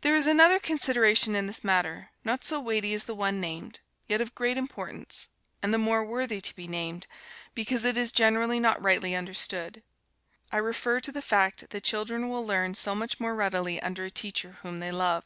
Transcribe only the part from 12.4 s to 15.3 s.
learn so much more readily under a teacher whom they love.